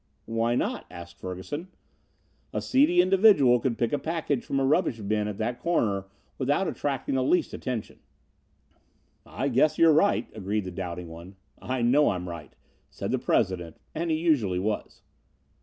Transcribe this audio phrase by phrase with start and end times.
[0.25, 1.67] "Why not?" asked Ferguson.
[2.53, 6.05] "A seedy individual could pick a package from a rubbish bin at that corner
[6.39, 7.99] without attracting the least attention."
[9.27, 11.35] "I guess you're right," agreed the doubting one.
[11.61, 12.55] "I know I'm right,"
[12.89, 13.77] said the president.
[13.93, 15.03] And he usually was.